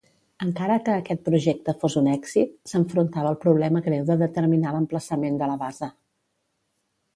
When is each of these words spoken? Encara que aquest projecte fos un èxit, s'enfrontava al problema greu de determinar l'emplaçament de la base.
Encara 0.43 0.77
que 0.85 0.93
aquest 0.93 1.19
projecte 1.27 1.75
fos 1.83 1.97
un 2.01 2.09
èxit, 2.13 2.55
s'enfrontava 2.73 3.31
al 3.33 3.39
problema 3.45 3.83
greu 3.91 4.09
de 4.09 4.19
determinar 4.25 4.75
l'emplaçament 4.79 5.41
de 5.45 5.53
la 5.55 5.63
base. 5.67 5.93